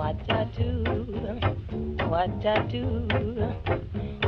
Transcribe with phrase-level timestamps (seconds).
[0.00, 0.82] what I do,
[2.08, 3.06] what I do,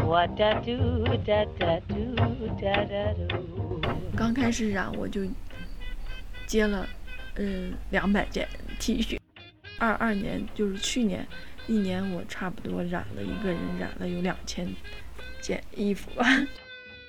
[0.04, 2.14] what I do, da da do,
[2.60, 3.80] da da do.
[4.14, 5.22] 刚开始染我就
[6.46, 6.86] 接了，
[7.36, 8.46] 嗯，两百件
[8.78, 9.18] T 恤。
[9.78, 11.26] 二二年就是去年，
[11.66, 14.68] 一年我差不多染了一个人染了有两千
[15.40, 16.10] 件衣服。
[16.10, 16.26] 吧。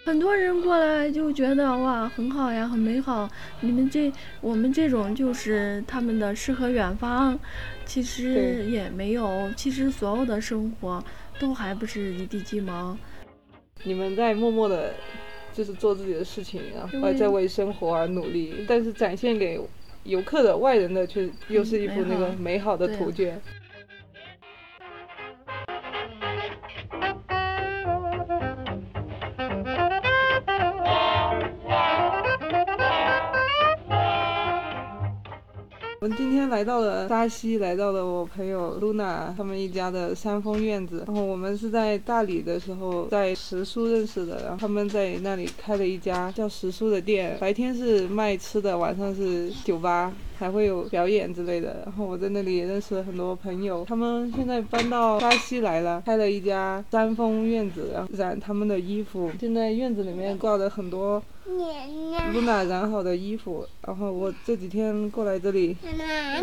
[0.06, 3.30] 很多人过来就觉得哇很好呀，很美好。
[3.62, 4.12] 你们这
[4.42, 7.40] 我们这种就是他们的诗和远方，
[7.86, 9.50] 其实也没有。
[9.56, 11.02] 其实所有的生活
[11.40, 12.98] 都还不是一地鸡毛。
[13.84, 14.94] 你们在默默的，
[15.54, 19.58] 就是做自己的事情，然后对在为生活而努力，但是展现给
[20.04, 23.42] 游客的外人的却又是一幅那个美好的图卷。
[36.04, 41.06] 我们今天来到了沙溪，来到了我朋友露娜他们一家的山峰院子。
[41.08, 51.82] 然后我们是在大理的时候在石书认识的，然后他们在那里开了一家叫石书的店，白天是卖吃的，晚上是酒吧，还会有表演之类的。
[51.86, 59.32] 然后我在那里也认识了很多朋友，他们现在搬到巴西来了，开了一家山峰院子，然后染他们的衣服。
[59.40, 65.76] 现在院子里面挂着很多 Luna 染好的衣服，然后我这几天过来这里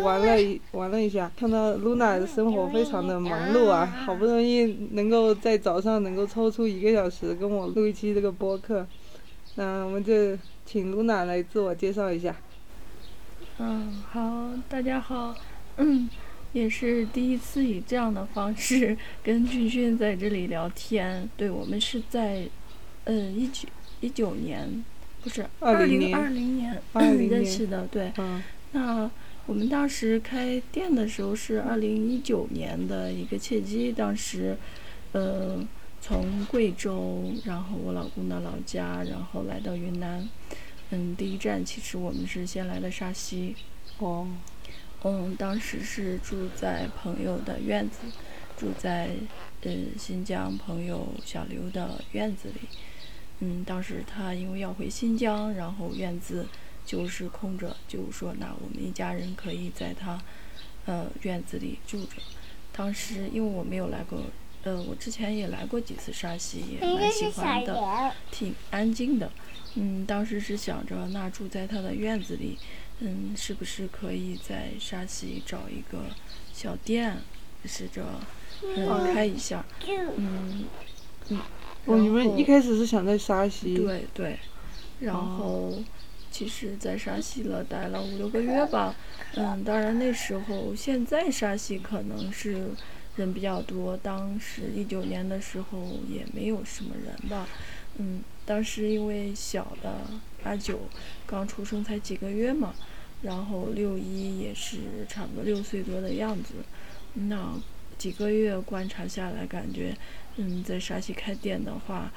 [0.01, 8.85] 玩了一玩了一下，看到 Luna 的生活非常的忙碌啊，好不容易能够在早上能够抽出一个小时跟我录一期这个播客，
[9.55, 12.35] 那我们就请 Luna 来自我介绍一下。
[13.63, 15.35] 嗯，好，大家好，
[15.77, 16.09] 嗯，
[16.51, 21.29] 也是第一次以这样的方式跟俊俊在这里聊天。
[21.37, 22.47] 对，我们是在，
[23.03, 24.83] 嗯，一九一九年，
[25.21, 28.11] 不是20年零二零年20认识的，对。
[28.17, 29.11] 嗯那
[29.45, 34.57] 我们当时开店的时候是二零一九年的一个契机，当时，
[35.11, 35.63] 呃，
[36.01, 40.27] 从贵州，然后我老公的老家，然后来到云南。
[40.93, 43.55] 嗯，第一站其实我们是先来的沙溪。
[43.99, 44.27] 哦，
[45.03, 47.99] 嗯，当时是住在朋友的院子，
[48.57, 49.11] 住在
[49.61, 52.67] 呃新疆朋友小刘的院子里。
[53.39, 56.45] 嗯，当时他因为要回新疆，然后院子
[56.85, 60.21] 就是空着，就说那我们一家人可以在他
[60.85, 62.17] 呃院子里住着。
[62.73, 64.21] 当时因为我没有来过，
[64.63, 68.13] 呃，我之前也来过几次沙溪，也蛮喜欢的。
[68.31, 69.31] 挺安静的。
[69.75, 72.57] 嗯，当时是想着，那住在他的院子里，
[72.99, 76.05] 嗯，是不是可以在沙溪找一个
[76.53, 77.17] 小店，
[77.65, 78.03] 试着
[78.63, 80.65] 嗯开一下，嗯
[81.29, 81.39] 嗯。
[81.85, 83.75] 哦，你们一开始是想在沙溪？
[83.75, 84.37] 对对，
[84.99, 85.83] 然哦后
[86.29, 88.93] 其实，在沙溪了待了五六个月吧。
[89.35, 92.69] 嗯，当然那时候，现在沙溪可能是
[93.15, 97.47] 人比较多，当时一九年的时候也没有什么人吧。
[97.97, 99.99] 嗯，当时因为小的
[100.43, 100.79] 阿九
[101.25, 102.73] 刚出生才几个月嘛，
[103.21, 104.77] 然后六一也是
[105.09, 106.53] 差不多六岁多的样子，
[107.13, 107.53] 那
[107.97, 109.95] 几个月观察下来，感觉，
[110.37, 112.11] 嗯，在沙溪开店的话，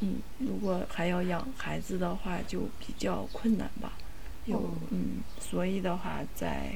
[0.00, 3.92] 嗯，如果还要养孩子的话，就比较困难吧。
[4.46, 6.72] 有哦嗯，所以的话，在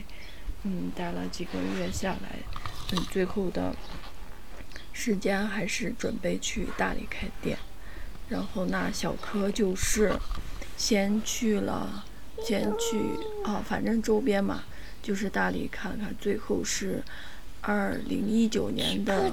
[0.64, 2.38] 嗯待了几个月下来，
[2.92, 3.74] 嗯，最后的
[4.92, 7.58] 时间还是准备去大理开店。
[8.28, 10.14] 然后那小柯就是
[10.76, 12.04] 先去了，
[12.42, 13.00] 先去
[13.44, 14.62] 啊，反正周边嘛，
[15.02, 16.14] 就是大理看看。
[16.18, 17.02] 最后是
[17.60, 19.30] 二零一九年的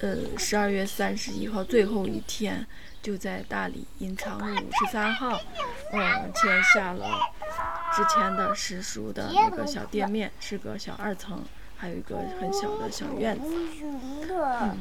[0.00, 2.66] 呃十二月三十一号最后一天，
[3.00, 5.40] 就在大理银昌路五十三号，
[5.92, 7.18] 嗯，签下了
[7.98, 11.42] 之前的石书的那个小店面，是个小二层，
[11.76, 13.44] 还有一个很小的小院子。
[14.30, 14.78] 嗯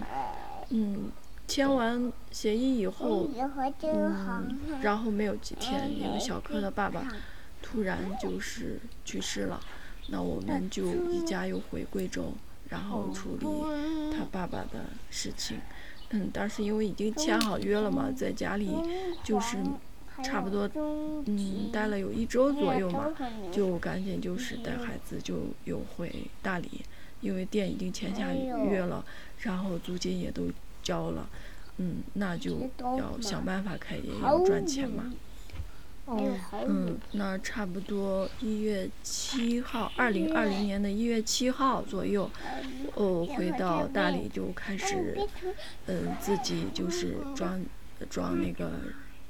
[0.70, 1.12] 嗯，
[1.48, 3.28] 签完协议以后，
[3.82, 7.08] 嗯，然后没有几天，那个小柯的爸爸
[7.64, 9.60] 突然就是去世了，
[10.10, 12.32] 那我们就一家又回贵州，
[12.70, 13.48] 然后处理
[14.16, 15.60] 他爸爸的事情。
[16.12, 18.70] 嗯，当时因为已经签好约了嘛，在家里
[19.24, 19.58] 就是
[20.24, 20.70] 差不多
[21.26, 23.14] 嗯待了有一周左右嘛，
[23.52, 26.12] 就赶紧就是带孩子就又回
[26.42, 26.82] 大理，
[27.22, 29.06] 因为店已经签下约了，
[29.40, 30.50] 然后租金也都
[30.82, 31.30] 交了，
[31.78, 35.14] 嗯，那就要想办法开业，要赚钱嘛。
[36.10, 42.32] 嗯，那差不多一月七号，二零二零年的一月七号左右，
[42.96, 45.18] 哦，回到大理就开始，
[45.88, 47.62] 嗯，自己就是装
[48.10, 48.72] 装那个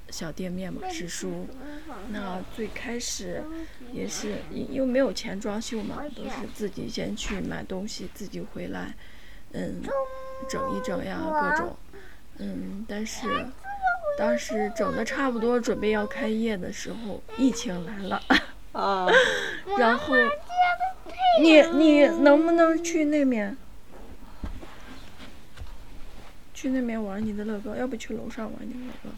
[0.09, 1.47] 小店面嘛，史书。
[2.11, 3.43] 那最开始
[3.91, 8.95] 也是因为没有钱装修嘛，都是自己先去买东西，自己回来，
[9.51, 9.81] 嗯，
[10.49, 11.77] 整一整呀，各种，
[12.37, 13.47] 嗯，但是
[14.17, 18.21] 当时整的差不多，准备要开业的时候，疫情来了，
[18.71, 19.07] 啊，
[19.77, 20.15] 然后
[21.41, 23.57] 你你能不能去那面？
[26.53, 29.09] 去那边玩你的乐高，要不去楼上玩你的乐高。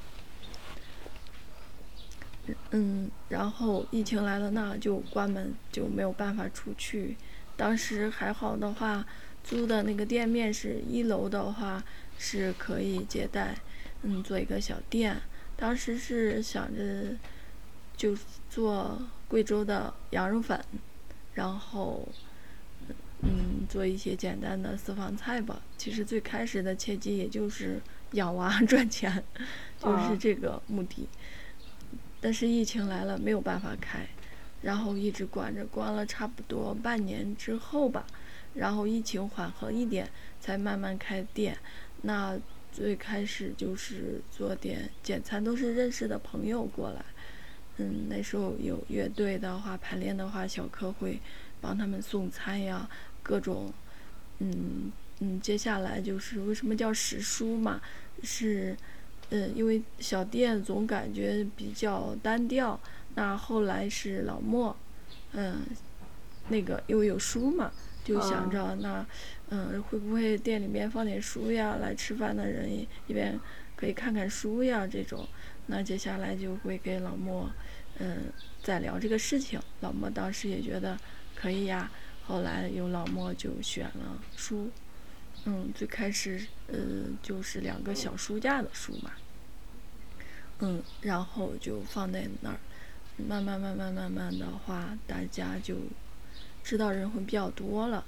[2.71, 7.15] 嗯，然后疫情来了，那就关门，就没有办法出去。
[7.55, 9.05] 当时还好的话，
[9.43, 11.83] 租的那个店面是一楼的话
[12.17, 13.55] 是可以接待，
[14.03, 15.15] 嗯，做一个小店。
[15.55, 17.15] 当时是想着
[17.95, 18.17] 就
[18.49, 20.59] 做贵州的羊肉粉，
[21.33, 22.07] 然后。
[23.21, 25.61] 嗯，做一些简单的私房菜吧。
[25.77, 27.77] 其实最开始的契机也就是
[28.11, 29.21] 养娃 赚钱，
[29.77, 31.05] 就是这个目的。
[32.21, 34.07] 但是疫情来了，没有办法开，
[34.61, 38.05] 然后一直关着，关了差不多半年之后吧，
[38.53, 41.57] 然后疫情缓和一点，才慢慢开店。
[42.01, 42.37] 那
[42.71, 47.03] 最开始就是做点简餐，都是认识的朋友过来。
[47.77, 51.19] 嗯，那时候有乐队的话，排练的话，小柯会
[51.61, 52.89] 帮他们送餐呀。
[53.21, 53.71] 各种，
[54.39, 57.79] 嗯嗯，接下来就是为什么叫史书嘛？
[58.23, 58.75] 是，
[59.29, 62.79] 嗯，因为小店总感觉比较单调。
[63.15, 64.75] 那后来是老莫，
[65.33, 65.61] 嗯，
[66.47, 67.71] 那个因为有书嘛，
[68.03, 69.05] 就想着那，
[69.49, 71.77] 嗯，会不会店里面放点书呀？
[71.81, 72.71] 来吃饭的人
[73.07, 73.37] 一边
[73.75, 75.27] 可以看看书呀，这种。
[75.67, 77.51] 那接下来就会给老莫，
[77.97, 78.31] 嗯，
[78.63, 79.59] 再聊这个事情。
[79.81, 80.97] 老莫当时也觉得
[81.35, 81.91] 可以呀。
[82.25, 84.69] 后来有老莫就选了书，
[85.45, 86.77] 嗯，最开始呃
[87.21, 89.11] 就是两个小书架的书嘛，
[90.59, 92.59] 嗯，然后就放在那儿，
[93.17, 95.75] 慢慢慢慢慢慢的话，大家就
[96.63, 98.05] 知道人会比较多了，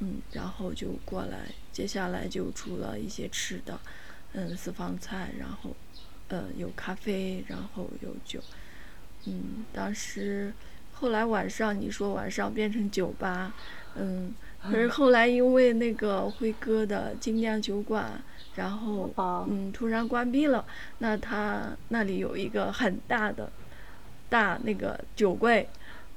[0.00, 3.80] 嗯，然后就过来，接下来就出了一些吃的，
[4.32, 5.76] 嗯，私房菜，然后
[6.28, 8.40] 呃有咖啡，然后有酒，
[9.26, 10.52] 嗯，当时。
[10.96, 13.52] 后来晚上你说晚上变成酒吧，
[13.96, 14.32] 嗯，
[14.70, 18.20] 可是后来因为那个辉哥的精酿酒馆，
[18.54, 19.12] 然后
[19.48, 20.64] 嗯突然关闭了，
[20.98, 23.52] 那他那里有一个很大的，
[24.28, 25.68] 大那个酒柜，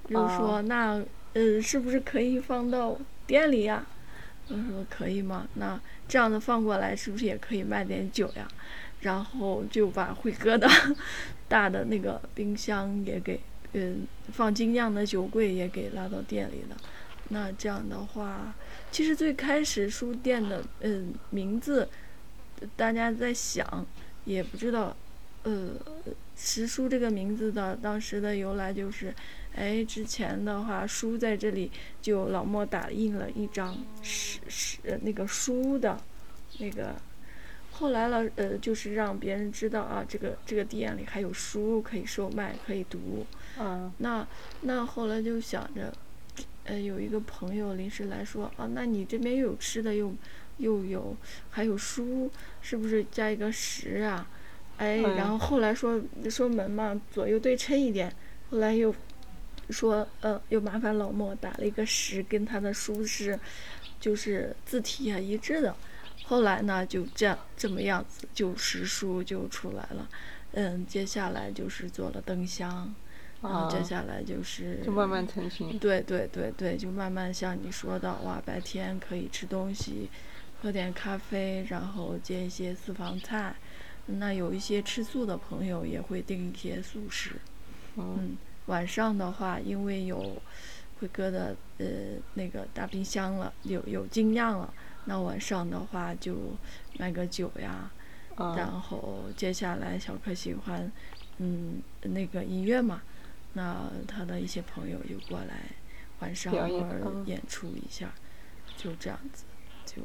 [0.09, 1.03] 就说那
[1.33, 3.85] 呃是不是可以放到店里呀？
[4.49, 5.47] 我说可以吗？
[5.55, 8.47] 那这样子放过来是不是也可以卖点酒呀？
[9.01, 10.67] 然后就把辉哥的
[11.47, 13.39] 大的那个冰箱也给。
[13.73, 16.77] 嗯，放精酿的酒柜也给拉到店里了。
[17.29, 18.53] 那这样的话，
[18.91, 21.87] 其实最开始书店的嗯名字，
[22.75, 23.85] 大家在想，
[24.25, 24.95] 也不知道，
[25.43, 25.71] 呃，
[26.35, 29.13] 石书这个名字的当时的由来就是，
[29.55, 31.71] 哎，之前的话书在这里
[32.01, 35.99] 就老莫打印了一张石石那个书的，
[36.59, 36.95] 那个。
[37.69, 43.23] 后来了，呃，就是让别人知道啊，这个这个店里还有书可以售卖，可以读。
[43.59, 43.93] 嗯。
[43.99, 44.27] 那
[44.61, 45.93] 那后来就想着，
[46.67, 50.13] 呃，有一个朋友临时来说啊，那你这边又有吃的，又
[50.57, 51.15] 又有
[51.49, 52.29] 还有书，
[52.61, 54.29] 是不是加一个十啊？
[54.77, 55.99] 哎，然后后来说
[56.29, 58.13] 说门嘛，左右对称一点。
[58.51, 58.93] 后来又
[59.69, 63.39] 说，呃，又麻烦老莫打了一个十，跟他的书是
[63.99, 65.75] 就是字体啊一致的。
[66.23, 70.07] 后来呢，就这样这么样子，就实书就出来了。
[70.51, 72.93] 嗯，接下来就是做了灯箱，
[73.41, 75.77] 然后接下来就是就慢慢成型。
[75.79, 80.09] 对对对对，就慢慢像你说的，哇，白天可以吃东西，
[80.61, 83.55] 喝点咖啡，然后煎一些私房菜。
[84.07, 87.31] 那有一些吃素的朋友也会订一些素食。
[87.97, 90.41] 嗯，晚上的话，因为有
[90.99, 91.85] 辉哥的呃
[92.33, 94.73] 那个大冰箱了，有有精酿了。
[95.05, 96.35] 那晚上的话就
[96.97, 97.89] 卖个酒呀，
[98.37, 100.91] 然后接下来小柯喜欢，
[101.37, 103.01] 嗯，那个音乐嘛，
[103.57, 105.55] 那他的一些朋友就过来
[106.19, 108.13] 晚上偶尔演出一下，
[108.77, 109.43] 就这样子，
[109.83, 110.03] 就，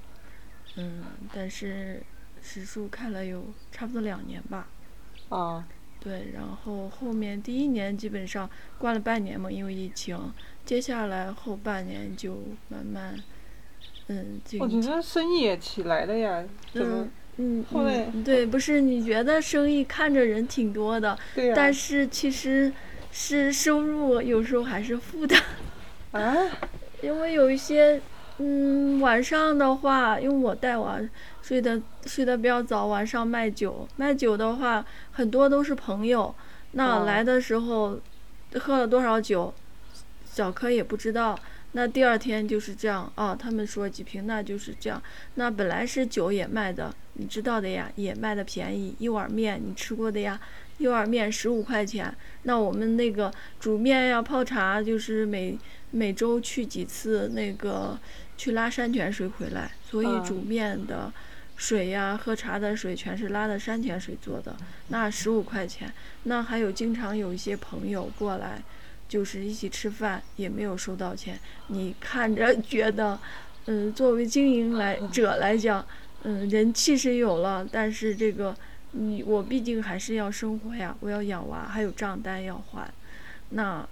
[0.76, 1.04] 嗯，
[1.34, 2.02] 但是
[2.42, 4.66] 时数开了有差不多两年吧。
[5.28, 5.68] 啊。
[6.00, 10.18] 对，然后后面第一年基本上关了半年嘛，因为疫情，
[10.64, 13.14] 接下来后半年就慢慢。
[14.08, 16.44] 嗯，我觉得生意也起来了呀，
[16.74, 22.72] 嗯嗯，后来对，不是你觉得生意看着人挺多的，对但是其实
[23.12, 25.36] 是收入有时候还是负的，
[26.12, 26.34] 啊，
[27.02, 28.00] 因为有一些
[28.38, 30.98] 嗯，晚上的话，因为我带娃
[31.42, 36.34] 睡得睡得比较早，晚上卖酒，卖酒的话，很多都是朋友。
[36.72, 38.00] 那来的时候，
[38.58, 39.52] 喝了多少酒，
[40.24, 41.38] 小柯也不知道。
[41.74, 45.02] 那第二天就是这样啊，他们说几瓶，那就是这样。
[45.36, 48.94] 那本来是酒也卖的，你知道的呀，也卖的便宜。
[48.98, 50.38] 一碗面你吃过的呀，
[50.76, 52.14] 一碗面十五块钱。
[52.42, 55.58] 那我们那个煮面呀、泡茶，就是每
[55.90, 57.98] 每周去几次那个
[58.36, 61.10] 去拉山泉水回来，所以煮面的
[61.56, 64.54] 水呀、喝茶的水全是拉的山泉水做的。
[64.88, 65.90] 那十五块钱。
[66.24, 68.62] 那还有经常有一些朋友过来。
[69.12, 73.18] 就是一起吃饭也没有收到钱，你看着觉得，
[73.66, 75.84] 嗯，作为经营来者来讲，
[76.22, 78.56] 嗯，人气是有了，但是这个，
[78.92, 82.90] 你我毕竟还是要生活呀，我要养娃，还有账单要还，
[83.50, 83.86] 那，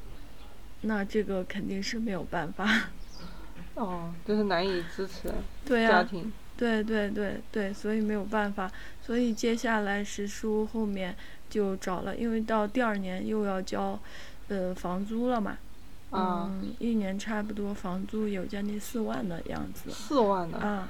[0.80, 2.88] 那这个肯定是没有办法。
[3.76, 5.30] 哦，就是难以支持
[5.68, 6.32] 家庭。
[6.56, 8.72] 对对对对，所以没有办法，
[9.02, 11.14] 所以接下来石叔后面
[11.50, 14.00] 就找了，因为到第二年又要交。
[14.50, 15.56] 呃，房租了嘛？
[16.10, 19.92] 嗯，一年差不多房租有将近四万的样子。
[19.92, 20.88] 四万的啊？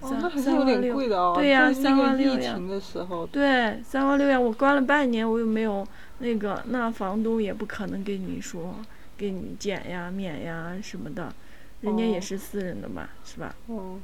[0.00, 1.32] 哦，那还是有点贵的哦。
[1.34, 2.38] 对呀，三万六呀。
[2.38, 3.26] 疫情的时候。
[3.28, 4.38] 对，三万六呀！
[4.38, 5.86] 我关了半年，我又没有
[6.18, 8.76] 那个，那房东也不可能给你说
[9.16, 11.32] 给你减呀、免呀什么的，
[11.80, 13.54] 人家也是私人的嘛，是吧？
[13.68, 13.98] 哦。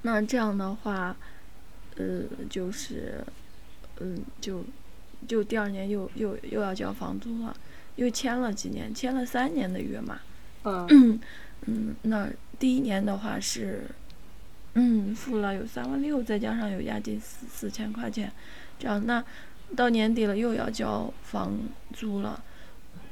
[0.00, 1.14] 那这样的话，
[1.96, 3.22] 呃，就是，
[4.00, 4.64] 嗯，就。
[5.26, 7.56] 就第二年又又又要交房租了，
[7.96, 10.20] 又签了几年，签了三年的约嘛。
[10.64, 11.20] 嗯。
[11.66, 13.84] 嗯，那第一年的话是，
[14.74, 18.32] 嗯，付了有三万六，再加上有押金四四千块钱，
[18.78, 19.22] 这样那
[19.74, 21.58] 到年底了又要交房
[21.92, 22.42] 租了，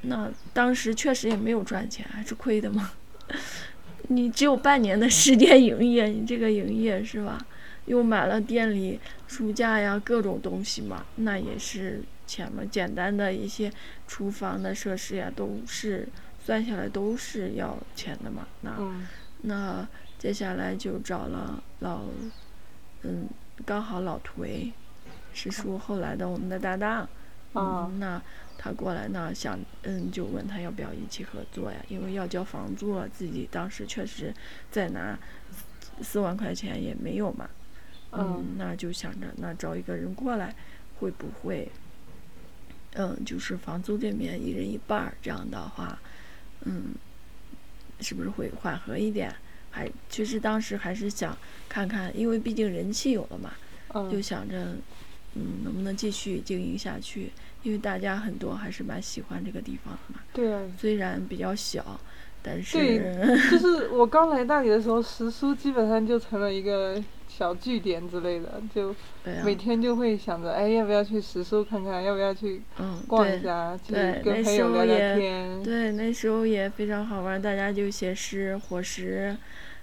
[0.03, 2.93] 那当时确实也没有赚钱，还是亏的嘛。
[4.09, 7.45] 你只有半年的时间营业，你这个营业是吧？
[7.87, 12.63] 又买了店里书架呀，各种东西嘛，那也是钱嘛。
[12.71, 13.73] 简单的一些
[14.07, 16.09] 厨房的设施呀，都是
[16.45, 18.47] 算下来都是要钱的嘛。
[18.61, 18.77] 那
[19.43, 19.89] 那
[20.19, 22.03] 接下来就找了老，
[23.03, 23.29] 嗯，
[23.65, 24.73] 刚好老颓，
[25.33, 27.09] 是叔后来的我们的搭档。
[27.55, 28.21] 嗯，那
[28.59, 31.79] 他过来呢，想嗯，就问他要不要一起合作呀？
[31.89, 34.35] 因为要交房租啊，自己当时确实
[34.71, 35.19] 再拿
[36.03, 37.49] 四万块钱也没有嘛。
[38.13, 40.55] 嗯，那就想着那找一个人过来，
[40.99, 41.71] 会不会，
[42.95, 45.99] 嗯，就是房租这边一人一半儿，这样的话，
[46.65, 46.95] 嗯，
[48.01, 49.35] 是不是会缓和一点？
[49.71, 51.37] 还其实当时还是想
[51.69, 53.53] 看看，因为毕竟人气有了嘛，
[54.11, 54.75] 就想着，
[55.35, 57.31] 嗯，能不能继续经营下去？
[57.63, 60.21] 因为大家很多还是蛮喜欢这个地方的嘛。
[60.33, 60.63] 对啊。
[60.79, 62.01] 虽然比较小，
[62.43, 62.79] 但是。
[62.79, 67.03] 对，就是 我刚来大理的时候，石书基本上就成了一个。
[67.37, 68.95] 小据点之类的，就
[69.45, 72.03] 每天就会想着，哎，要不要去石书看看？
[72.03, 72.63] 要不要去
[73.07, 73.79] 逛一下？
[73.87, 73.93] 去
[74.25, 75.63] 跟朋友聊聊天。
[75.63, 79.37] 对，那时候也非常好玩，大家就写诗、伙食，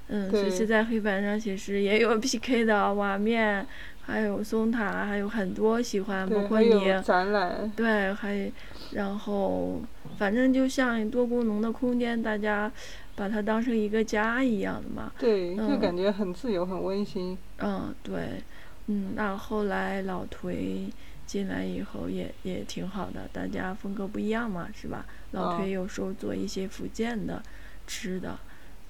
[0.07, 3.63] 嗯，随时在黑板上写诗，也有 PK 的瓦面，
[4.01, 6.72] 还有松塔，还有很多喜欢，包括你。
[7.03, 7.72] 展览。
[7.75, 8.51] 对，还
[8.93, 9.79] 然后
[10.17, 12.72] 反正就像多功能的空间，大家。
[13.15, 17.38] 把它当成一个家一样的嘛，对，就感觉很自由，很温馨。
[17.58, 18.41] 嗯，对，
[18.88, 20.89] 嗯，那后来老颓
[21.27, 25.05] 进来以后也也挺好的，大家风格不一样嘛，是吧？
[25.32, 27.41] 老颓有时候做一些福建的
[27.86, 28.39] 吃的，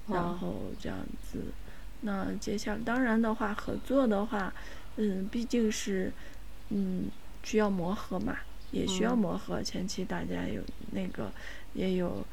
[0.08, 1.44] 然后这样子。
[2.00, 4.52] 那接下来当然的话，合作的话，
[4.96, 6.10] 嗯，毕竟是
[6.70, 7.10] 嗯
[7.42, 8.38] 需要磨合嘛，
[8.70, 9.62] 也需要磨合。
[9.62, 10.62] 前期大家有
[10.92, 11.30] 那个
[11.74, 12.26] 也有。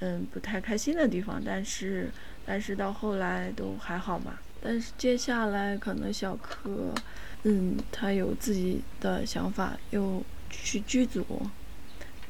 [0.00, 2.10] 嗯，不太开心的地方，但是，
[2.44, 4.38] 但是到后来都还好嘛。
[4.62, 6.94] 但是接下来可能小柯，
[7.42, 11.24] 嗯，他有自己的想法，又去剧组，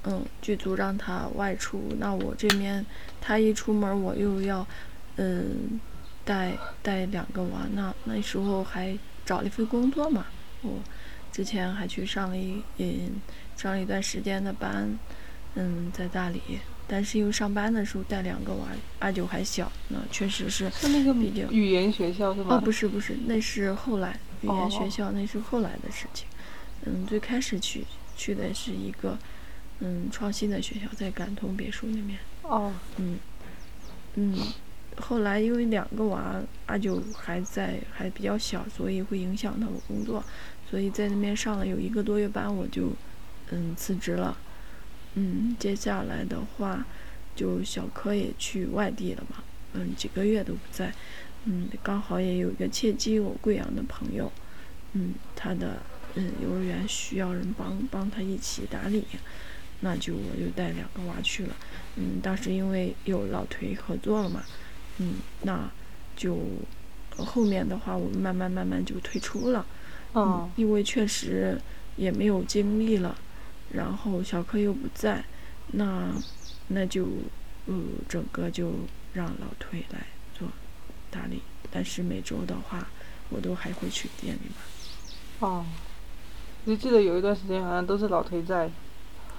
[0.04, 2.84] 嗯，剧组让他外出，那我这边
[3.20, 4.66] 他一出门，我又要，
[5.16, 5.80] 嗯，
[6.24, 10.26] 带带两个娃，那那时候还找了一份工作嘛，
[10.62, 10.80] 我
[11.32, 13.20] 之前还去上了一嗯
[13.56, 14.98] 上了一段时间的班，
[15.54, 16.40] 嗯，在大理。
[16.86, 18.66] 但是因为上班的时候带两个娃，
[18.98, 20.70] 阿九还小，那确实是。
[20.70, 21.14] 是那个
[21.50, 22.56] 语言学校是吗？
[22.56, 26.26] 哦，不是不是，那是后来语言学校，那是后来的事情。
[26.84, 27.84] 嗯，最开始去
[28.16, 29.16] 去的是一个
[29.80, 32.18] 嗯创新的学校，在感通别墅那边。
[32.42, 32.72] 哦。
[32.98, 33.18] 嗯
[34.16, 34.36] 嗯，
[35.00, 36.36] 后来因为两个娃，
[36.66, 40.22] 阿九还在还比较小，所以会影响到我工作，
[40.70, 42.92] 所以在那边上了有一个多月班，我就
[43.50, 44.36] 嗯辞职了。
[45.14, 46.84] 嗯，接下来的话，
[47.36, 49.42] 就小柯也去外地了嘛。
[49.76, 50.92] 嗯几个月都不在，
[51.46, 54.30] 嗯刚好也有一个契机，我贵阳的朋友，
[54.92, 55.82] 嗯他的
[56.14, 59.04] 嗯幼儿园需要人帮帮他一起打理，
[59.80, 61.56] 那就我就带两个娃去了，
[61.96, 64.44] 嗯当时因为有老颓合作了嘛，
[64.98, 65.68] 嗯那
[66.16, 66.38] 就
[67.16, 69.66] 后面的话我们慢慢慢慢就退出了，
[70.14, 71.60] 嗯因为确实
[71.96, 73.18] 也没有精力了，
[73.74, 75.24] 然后小柯又不在，
[75.72, 76.12] 那
[76.68, 77.08] 那就。
[77.66, 78.72] 嗯，整个就
[79.14, 80.06] 让老推来
[80.38, 80.46] 做
[81.10, 81.40] 打理，
[81.70, 82.86] 但是每周的话，
[83.30, 85.48] 我都还会去店里嘛。
[85.48, 85.64] 哦，
[86.66, 88.70] 就记得有一段时间好像都是老推在。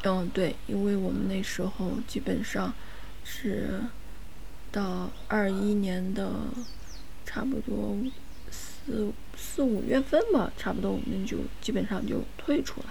[0.01, 2.73] 嗯，对，因为我们那时候基本上
[3.23, 3.79] 是
[4.71, 6.31] 到二一年的
[7.27, 7.95] 差不多
[8.49, 12.87] 四四五月份吧，差不多我们就基本上就退出来，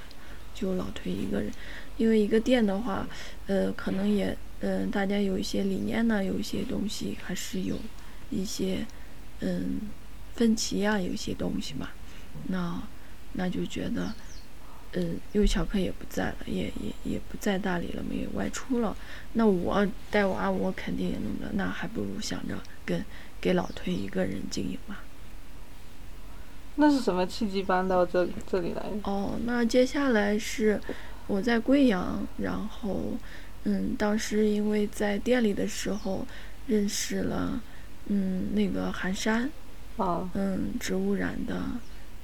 [0.54, 1.52] 就老推一个人，
[1.96, 3.06] 因为一个店的话，
[3.46, 4.36] 呃，可能也。
[4.60, 7.76] 嗯，大家有一些理念呢，有一些东西还是有
[8.30, 8.86] 一些
[9.40, 9.78] 嗯
[10.34, 11.90] 分歧啊，有一些东西嘛。
[12.48, 12.82] 那
[13.34, 14.14] 那就觉得，
[14.92, 18.96] 嗯，因为小克也不在了，也也也不在大理了，没有外出了。
[19.34, 23.04] 那我带娃，我肯定也弄的，那还不如想着跟
[23.42, 24.96] 给老推一个人经营嘛。
[26.76, 28.82] 那是什么契机搬到这这里来？
[29.04, 30.80] 哦，那接下来是
[31.26, 33.12] 我在贵阳，然后。
[33.66, 36.26] 嗯，当时因为在店里的时候
[36.66, 37.62] 认识了，
[38.08, 39.50] 嗯，那个寒山，
[39.96, 41.62] 哦，嗯，植物染的，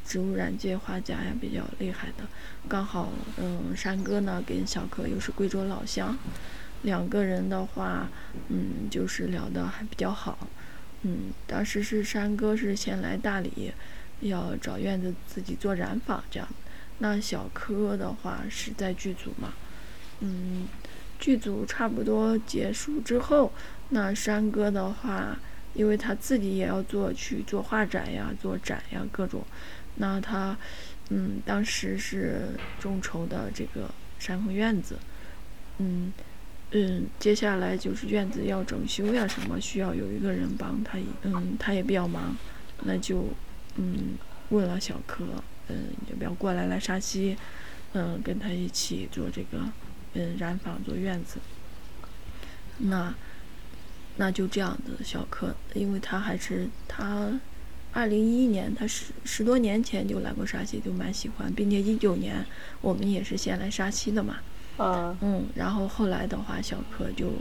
[0.04, 2.24] 植物染界画家呀，比较厉害的。
[2.68, 6.14] 刚好，嗯，山哥呢跟小柯又是贵州老乡，
[6.82, 8.10] 两个人的话，
[8.48, 10.46] 嗯，就是聊的还比较好。
[11.04, 13.72] 嗯，当时是山哥是先来大理，
[14.20, 16.48] 要找院子自己做染坊这样。
[16.98, 19.52] 那小柯的话是在剧组嘛，
[20.20, 20.68] 嗯。
[21.18, 23.52] 剧组差不多结束之后，
[23.90, 25.38] 那山哥的话，
[25.74, 29.44] 因为他自己也要做去做画展呀、做展呀各种，
[29.96, 30.56] 那他，
[31.10, 32.48] 嗯，当时是
[32.80, 34.96] 众筹的这个山峰院子，
[35.76, 36.10] 嗯
[36.70, 42.34] 嗯，接下来就是院子要整修呀什么，需要有一个人帮他，嗯，他也比较忙，
[42.84, 43.26] 那就
[43.76, 44.18] 嗯
[44.50, 45.24] 问了小柯，
[45.68, 47.36] 嗯，要不要过来来沙溪，
[47.92, 49.58] 嗯，跟他一起做这个。
[50.12, 51.38] 嗯，染坊做院子，
[52.78, 53.14] 那
[54.16, 55.04] 那就这样子。
[55.04, 57.38] 小柯，因为他还是他，
[57.92, 62.44] 二零一一年，他十十多年前就来过沙溪，就蛮喜欢，并且一九年
[62.80, 64.38] 我们也是先来沙溪的嘛。
[64.78, 65.16] 嗯。
[65.20, 67.34] 嗯，然后后来的话，小柯就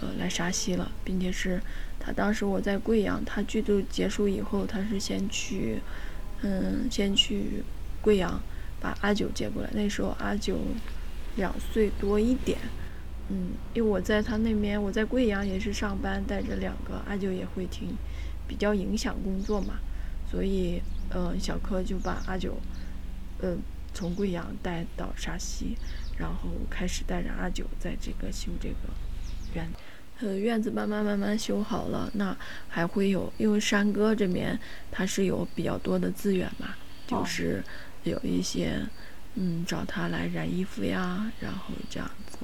[0.00, 1.60] 呃来沙溪了，并且是
[2.06, 5.80] 他当时我在贵阳，他剧组结束以后，他是先去
[6.42, 7.64] 嗯先去
[8.00, 8.40] 贵阳
[8.80, 10.60] 把阿九接过来，那时候阿九。
[11.36, 12.56] 两岁多一点，
[13.28, 17.94] 嗯，因为我在他那边，我在贵阳也是上班，带着两个阿九也会挺
[18.48, 19.74] 比较影响工作嘛，
[20.30, 22.56] 所以，呃，小柯就把阿九，
[23.42, 23.54] 呃，
[23.92, 25.76] 从贵阳带到沙溪，
[26.16, 28.88] 然后开始带着阿九在这个修这个
[29.54, 29.68] 院，
[30.20, 32.36] 呃，院子慢慢慢慢修好了，那
[32.68, 34.58] 还会有，因为山哥这边
[34.90, 36.74] 他是有比较多的资源嘛，
[37.06, 37.62] 就是
[38.04, 38.86] 有一些。
[39.38, 42.38] 嗯，找他来染衣服呀，然后这样子，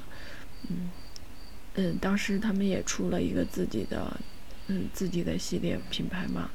[0.69, 0.91] 嗯，
[1.77, 4.21] 嗯，当时他们也出了一个自己的，
[4.67, 6.51] 嗯，自己的系列品牌嘛，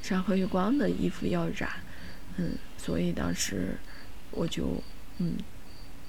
[0.00, 1.68] 山河月光的衣服要染，
[2.36, 3.76] 嗯，所以当时
[4.30, 4.80] 我就，
[5.18, 5.34] 嗯，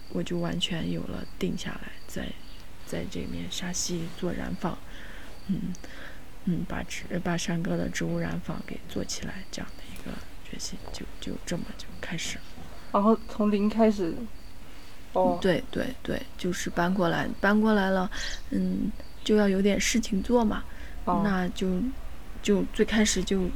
[0.10, 2.32] 我就完全有了定下来，在
[2.92, 4.78] 在这面沙溪做染坊，
[5.48, 5.74] 嗯，
[6.44, 10.12] 嗯，把植把山哥的植物染坊给做起来，这样的一个
[10.44, 12.38] 决心，就就这么就开始。
[12.92, 14.14] 然后从零开始，
[15.14, 18.12] 哦，对对对，就是搬过来，搬过来了，
[18.50, 18.92] 嗯，
[19.24, 20.66] 就要有点事情做嘛，
[21.06, 21.82] 那就
[22.44, 23.48] 就最开始就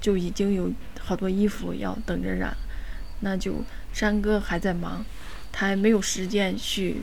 [0.00, 2.56] 就已经有好多衣服要等着染，
[3.20, 5.04] 那就山哥还在忙，
[5.52, 6.96] 他还没有时间去，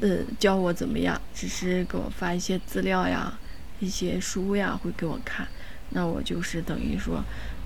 [0.00, 3.38] 呃，教我怎么样，只是给我发一些资料呀，
[3.80, 5.46] 一些书呀会给我看，
[5.90, 7.22] 那我就是等于说，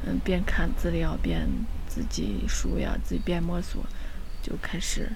[0.06, 1.46] 嗯，边看资料边。
[1.90, 3.82] 自己书呀，自己边摸索，
[4.42, 5.08] 就开始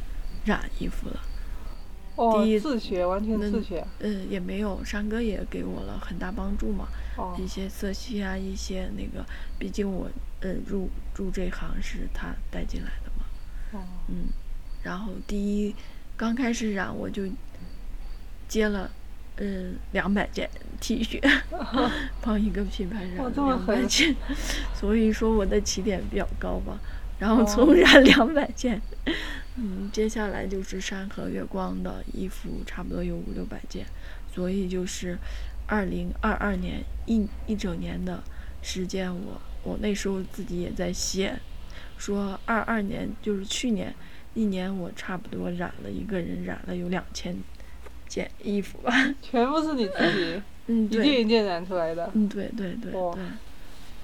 [0.46, 1.20] 染衣服了。
[2.16, 3.86] 哦，自学，完全自学。
[4.00, 6.88] 嗯，也没有，山哥也给我了很大帮助嘛。
[7.16, 7.36] 哦。
[7.38, 9.24] 一些色系啊，一些那个，
[9.58, 13.26] 毕竟我呃入入这行是他带进来的嘛。
[13.74, 13.84] 哦。
[14.08, 14.24] 嗯，
[14.82, 15.74] 然后第一
[16.22, 17.24] 刚开始染我就
[18.46, 18.88] 接了。
[19.38, 21.18] 嗯，两百件 T 恤，
[22.20, 24.14] 帮一个品牌染两百件，
[24.72, 26.78] 所以说我的起点比较高吧。
[27.18, 28.80] 然后从染两百件，
[29.56, 33.84] 嗯，接下来就是山河月光的衣服，差不多有五六百件，
[34.32, 35.18] 所以就是，
[35.66, 38.22] 二零二二年一一整年的
[38.60, 41.40] 时间，我我那时候自己也在写，
[41.96, 43.92] 说二二年就是去年
[44.34, 47.36] 一年，我差不多染了一个人染了有两千
[48.08, 48.92] 件衣服吧。
[49.22, 52.10] 全部是你自己，嗯，一件一件染出来的。
[52.14, 53.24] 嗯，对对对对。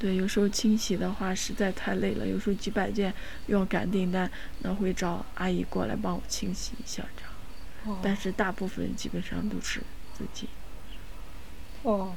[0.01, 3.13] 对，有时候清洗的话实在太累了，有时候几百件
[3.49, 7.99] 要赶订单，那会找阿姨过来帮我清洗一下这样。
[8.01, 9.81] 但是大部分基本上都是
[10.17, 10.49] 自己。
[11.83, 12.15] 哦。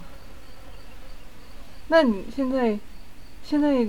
[1.87, 2.77] 那你现在，
[3.43, 3.87] 现在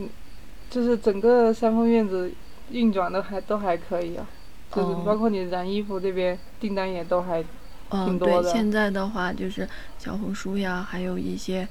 [0.70, 2.32] 就是整个三丰院子
[2.72, 4.26] 运转的还都还可以啊，
[4.74, 7.44] 就是包括你染衣服这边订单也都还
[7.90, 8.42] 挺多的。
[8.42, 11.68] 对，现在的话就是小红书呀，还有一些。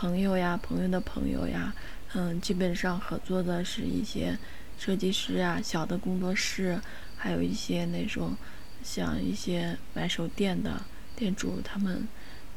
[0.00, 1.74] 朋友呀，朋友的朋友呀，
[2.14, 4.38] 嗯，基本上合作的是一些
[4.78, 6.80] 设计师呀，小的工作室，
[7.16, 8.36] 还有一些那种
[8.80, 10.80] 像一些买手店的
[11.16, 12.06] 店主，他们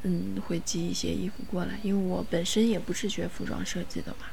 [0.03, 1.79] 嗯会寄一些衣服过来。
[1.81, 4.27] 因为我本身也不是学服装设计的嘛，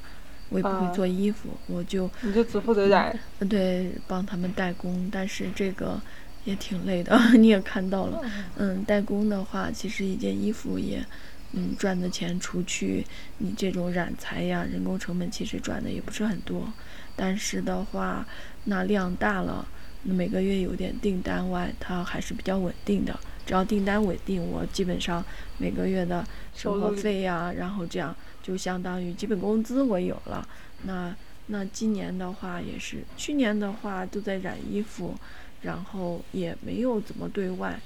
[0.51, 3.17] 我也不会做衣服，我就你就只负责染，
[3.49, 5.09] 对，帮他们代工。
[5.13, 6.01] 但是这个
[6.45, 8.23] 也挺累的， 你也看到了，
[8.57, 11.05] 嗯，代工的话，其实一件衣服也。
[11.53, 13.03] 嗯，赚的钱除去
[13.39, 16.71] 你这种染材呀、人工成本，其实赚的也不是很多。
[17.17, 18.27] 但是的话，
[18.65, 19.67] 那量大了，
[20.03, 23.19] 每个月有点订单外，它还是比较稳定的。
[23.47, 25.25] 只要订单稳定，我基本上
[25.57, 26.23] 每个月的
[26.55, 28.15] 生活费呀，然后这样
[28.49, 30.49] 就相当于基本工资我有了。
[30.85, 31.15] 那
[31.49, 35.15] 那今年的话也是，去年的话都在染衣服，
[35.61, 37.79] 然后也没有怎么对外。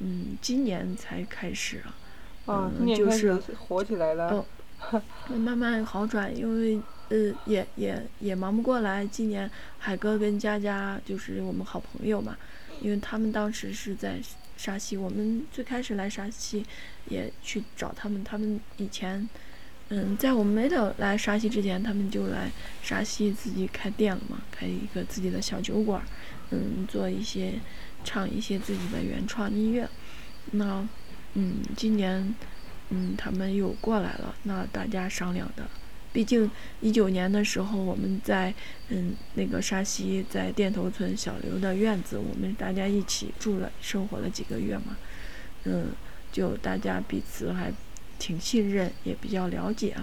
[0.00, 1.80] 嗯，今年才开始。
[2.46, 4.44] 嗯，就是火起来了。
[5.30, 9.06] 嗯，慢慢好转，因为呃，也也也忙不过来。
[9.06, 12.36] 今年海哥跟佳佳就是我们好朋友嘛，
[12.80, 14.18] 因为他们当时是在
[14.56, 16.64] 沙溪，我们最开始来沙溪
[17.08, 18.24] 也去找他们。
[18.24, 19.28] 他们以前，
[19.90, 22.50] 嗯，在我们没有来沙溪之前，他们就来
[22.82, 26.02] 沙溪自己开店了嘛，开一个自己的小酒馆，
[26.50, 27.60] 嗯，做一些
[28.02, 29.88] 唱一些自己的原创音乐，
[30.52, 30.88] 那。
[31.34, 32.34] 嗯，今年，
[32.88, 34.34] 嗯，他们又过来了。
[34.42, 35.64] 那大家商量的，
[36.12, 36.50] 毕竟
[36.80, 38.52] 一九年的时候，我们在
[38.88, 44.96] 嗯那个沙溪，在店头村小刘的院子，我们大家一起住了，生活了几个月嘛。
[45.62, 45.92] 嗯，
[46.32, 47.72] 就大家彼此还
[48.20, 49.96] 挺信任，也比较了解。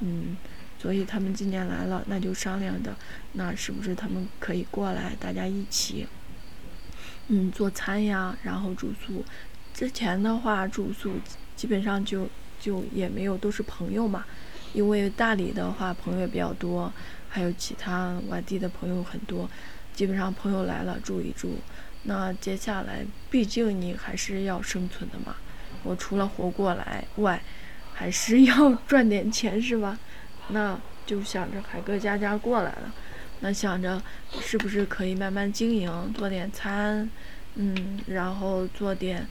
[0.00, 0.36] 嗯，
[0.78, 2.94] 所以他们今年来了，那就商量的，
[3.32, 6.06] 那是不是他们可以过来，大家一起，
[7.28, 9.24] 嗯，做餐呀，然后住宿。
[9.72, 11.14] 之前的话住宿
[11.56, 12.28] 基本上就
[12.60, 14.24] 就也没有，都是朋友嘛。
[14.74, 16.92] 因为大理的话朋友也比较多，
[17.28, 19.48] 还有其他外地的朋友很多，
[19.94, 21.58] 基本上朋友来了住一住。
[22.04, 25.36] 那接下来毕竟你还是要生存的嘛，
[25.82, 27.42] 我除了活过来外，
[27.92, 29.98] 还是要 赚点钱是吧？
[30.48, 32.94] 那就想着海哥家家过来了，
[33.40, 34.02] 那想着
[34.40, 37.08] 是不是可以慢慢经营，做点餐，
[37.54, 39.26] 嗯，然后做点。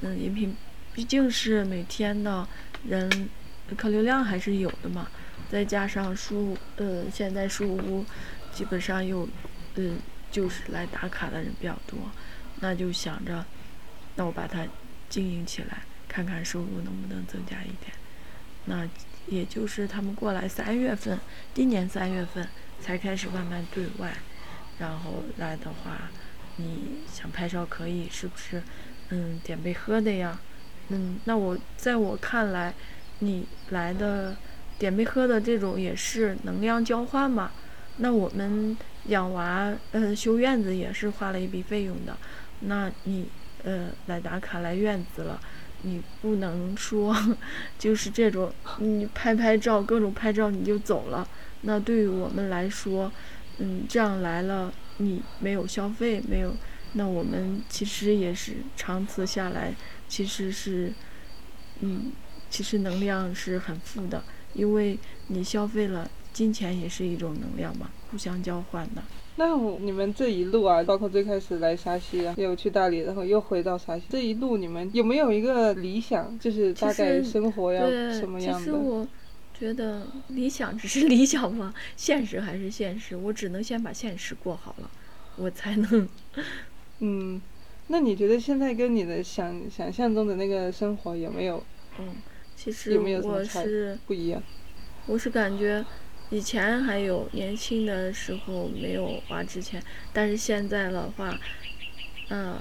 [0.00, 0.54] 嗯，饮品
[0.92, 2.46] 毕竟是每天的
[2.86, 3.28] 人
[3.76, 5.08] 客流量还是有的嘛，
[5.48, 8.04] 再加上书呃，现在书屋
[8.52, 9.26] 基本上又
[9.76, 9.96] 嗯，
[10.30, 11.98] 就是来打卡的人比较多，
[12.60, 13.44] 那就想着，
[14.16, 14.66] 那我把它
[15.14, 17.92] 经营起来，看看收入能不能增加一点。
[18.64, 18.84] 那
[19.28, 21.16] 也就是他们过来三月份，
[21.54, 22.48] 今年三月份
[22.80, 24.12] 才开始慢慢对外，
[24.80, 26.10] 然后来的话，
[26.56, 28.60] 你想拍照可以，是不是？
[29.10, 30.40] 嗯，点杯喝的呀。
[30.88, 32.74] 嗯，那我在我看来，
[33.20, 34.36] 你来的
[34.80, 37.52] 点杯喝的这种也是能量交换嘛。
[37.98, 42.16] 那我们养娃，嗯，修院子也是花了一笔费用的。
[42.62, 43.28] 那你，
[43.64, 45.40] 呃，来打卡来院子了，
[45.82, 47.16] 你不能说
[47.78, 51.26] 就是这种，你拍拍照，各种拍照你就走了。
[51.62, 53.10] 那对于我们来说，
[53.58, 56.54] 嗯，这样来了，你没有消费，没有。
[56.92, 59.74] 那我们其实也是长此下来，
[60.06, 60.92] 其实是，
[61.80, 62.12] 嗯，
[62.50, 64.22] 其实能量是很负的，
[64.52, 64.98] 因为
[65.28, 69.02] 你消费了，金钱也是一种能量嘛，互相交换的。
[69.36, 78.58] 那你们这一路啊，包括最开始来沙溪啊，又去大理，然后又回到沙溪，这一路你们有没有一个理想，就是大概生活要什么样的？
[78.60, 79.06] 其实我
[79.52, 84.90] 觉得理想只是理想嘛，现实还是现实，我只能先把现实过好了，
[85.36, 86.08] 我才能。
[87.00, 87.42] 嗯，
[87.88, 91.62] 那你觉得现在跟你的想想象中的那个生活有没有？
[91.98, 92.14] 嗯，
[92.54, 94.40] 其实我是不一样。
[95.06, 95.84] 我是感觉
[96.34, 99.80] 以前还有年轻的时候没有娃之前，
[100.12, 101.38] 但是现在的话，
[102.28, 102.60] 嗯，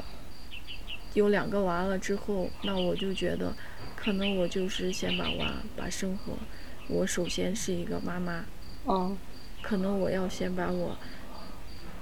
[1.15, 3.51] 有两个娃了之后，那我就觉得
[3.95, 6.37] 可能我就是先把娃把生活，
[6.87, 8.45] 我首先是一个妈妈，
[8.83, 9.17] 哦，
[9.63, 10.95] 可能我要先把我，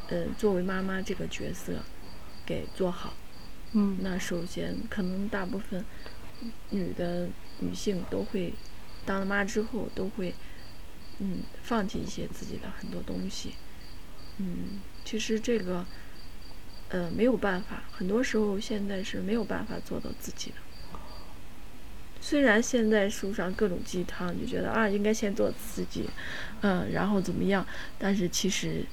[0.10, 1.72] 呃，作为妈妈这个角色
[2.46, 3.14] 给做好。
[3.72, 5.86] 嗯，那首先可能大部分
[6.72, 7.30] 女的
[7.60, 8.54] 女性都会
[9.06, 10.36] 当了妈之后都会，
[11.24, 13.52] 嗯，放弃一些自己的很多东西。
[14.40, 15.86] 嗯，其实这个，
[16.90, 20.56] 呃，没有办法，很多时候现在是没有办法做到自己的。
[22.20, 26.10] 虽然现在书上各种鸡汤，就觉得啊，应该先做自己，
[26.62, 27.64] 嗯，然后怎么样？
[28.00, 28.84] 但是其实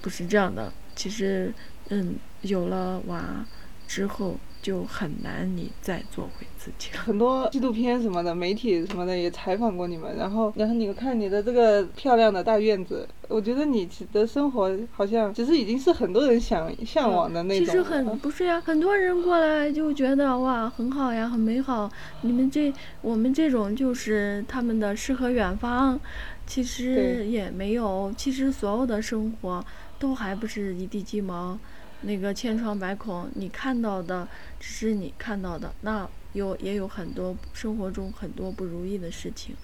[0.00, 0.72] 不是这样的。
[0.96, 1.54] 其实，
[1.90, 3.46] 嗯，有了娃
[3.86, 4.38] 之后。
[4.62, 7.00] 就很难，你再做回自己了。
[7.00, 17.66] 很多纪录片什么的，媒体什么的也采访过你们，然后，然后你看你的这个漂亮的大院子，我觉得你的生活好像其实已经是很多人想向往的那种。
[17.66, 21.90] 其实很不是呀，很多人过来就觉得哇很好呀，很美好。
[22.20, 25.98] 你们这我们这种就是他们的诗和远方，
[26.46, 28.14] 其实也没有。
[28.16, 29.64] 其实所有的生活
[29.98, 31.58] 都还不是一地鸡毛。
[32.02, 39.54] 那个千疮百孔，你看到的只是你看到的，那有也有很多生活中很多不如意的事情，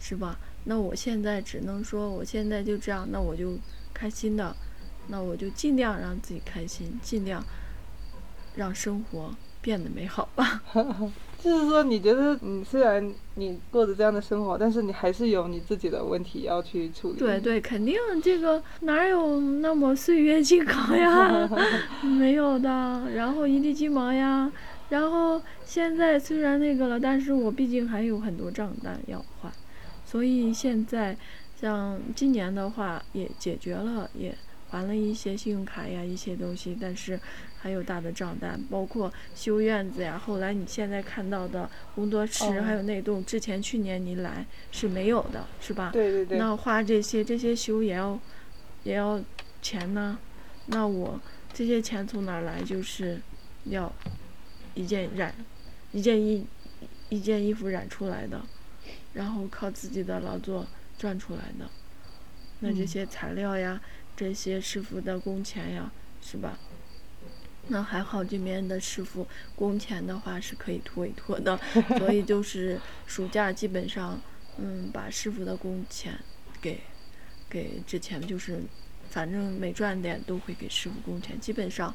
[0.00, 0.38] 是吧？
[0.64, 3.58] 那我现在只能说，我现在就这样，那我就
[3.92, 4.54] 开心的，
[5.08, 7.44] 那我就尽量让自己开心，尽量
[8.54, 10.62] 让生活变得美好吧。
[11.42, 17.18] 就是说，你觉得你虽然你过着这样的生活，但是你还是有你自己的问题要去处理。
[17.18, 21.48] 对对，肯定这个哪有那么岁月静好呀？
[22.04, 23.10] 没有的。
[23.14, 24.52] 然后一地鸡毛呀。
[24.90, 29.50] 然后现在虽然那个了，但是我毕竟还有很多账单要还，
[30.04, 31.16] 所以现在
[31.60, 34.36] 像今年的话也解决了，也
[34.72, 37.20] 还了一些信用卡呀一些东西，但是。
[37.62, 40.18] 还有大的账单，包括修院子呀。
[40.18, 45.90] 后来你现在看到的工作室，还有那栋，之前去年你来是没有的，是吧？
[45.92, 46.38] 对对对。
[46.38, 48.18] 那花这些，这些修也要，
[48.82, 49.22] 也要
[49.62, 50.18] 钱呢。
[50.66, 51.20] 那我
[51.52, 52.60] 这些钱从哪来？
[52.62, 53.20] 就是
[53.66, 53.92] 要
[54.74, 55.32] 一件染，
[55.92, 56.44] 一件衣，
[57.10, 58.42] 一件衣服染出来的，
[59.12, 60.66] 然后靠自己的劳作
[60.98, 61.70] 赚出来的。
[62.58, 63.80] 那这些材料呀，
[64.22, 65.90] 这些师傅的工钱呀，
[66.22, 66.56] 是吧？
[67.66, 71.58] 那还好，这边的师傅工钱的话是可以拖一拖的，
[71.98, 74.20] 所以就是暑假基本上，
[74.58, 76.16] 嗯，把师傅的工钱
[76.60, 76.78] 给
[77.50, 78.62] 给之前就是，
[79.10, 81.92] 反正每赚点都会给师傅工钱，基本上，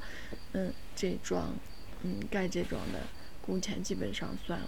[0.51, 1.55] 嗯，这桩，
[2.03, 2.99] 嗯，盖这桩的
[3.41, 4.59] 工钱基本上算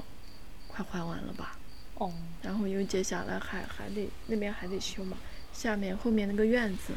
[0.69, 1.59] 快还完了吧。
[1.95, 2.09] 哦。
[2.41, 5.17] 然后因为接下来还还得那边还得修嘛，
[5.51, 6.93] 下面后面那个院子，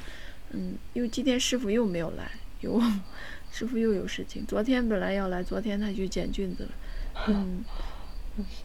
[0.53, 2.81] 嗯，因为今天师傅又没有来，有。
[3.55, 6.71] 师傅又有事情，昨天本来要来，昨天他去捡菌子了。
[7.29, 7.63] 嗯，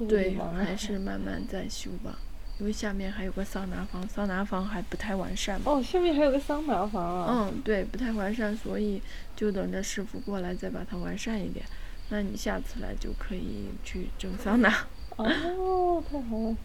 [0.08, 2.18] 对，还是慢慢再修吧，
[2.58, 5.60] 因为下面还有个桑拿房，桑拿房还不太完善。
[5.66, 7.50] 哦，下面还有个桑拿房啊。
[7.52, 9.02] 嗯，对，不太完善，所以
[9.36, 11.66] 就等着师傅过来再把它完善一点。
[12.08, 14.88] 那你下次来就可以去整桑拿。
[15.18, 16.56] 哦，太好了。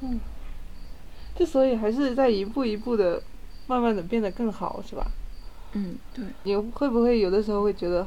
[0.00, 0.18] 嗯，
[1.36, 3.22] 之所以还是在一步一步的，
[3.66, 5.06] 慢慢的变得更好，是吧？
[5.72, 6.24] 嗯，对。
[6.44, 8.06] 你会不会有的时候会觉得